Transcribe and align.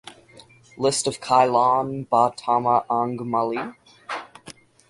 List 0.79 1.05
of 1.05 1.21
Kailan 1.21 2.09
Ba 2.09 2.33
Tama 2.35 2.75
ang 2.89 3.17
Mali? 3.33 3.61